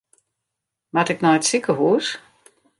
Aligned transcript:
Moat 0.93 1.11
ik 1.13 1.21
nei 1.23 1.35
it 1.39 1.47
sikehûs? 1.49 2.07